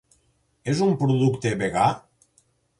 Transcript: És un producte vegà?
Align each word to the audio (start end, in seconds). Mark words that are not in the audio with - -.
És 0.73 0.81
un 0.87 0.95
producte 1.03 1.53
vegà? 1.63 1.87